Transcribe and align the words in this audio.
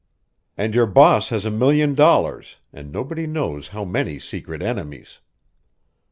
"And 0.57 0.73
your 0.73 0.87
boss 0.87 1.29
has 1.29 1.45
a 1.45 1.51
million 1.51 1.93
dollars 1.93 2.57
and 2.73 2.91
nobody 2.91 3.27
knows 3.27 3.67
how 3.67 3.85
many 3.85 4.17
secret 4.17 4.63
enemies. 4.63 5.19